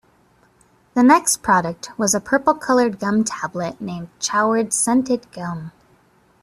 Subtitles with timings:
[0.95, 5.71] The next product was a purple colored gum tablet named "Choward's Scented Gum".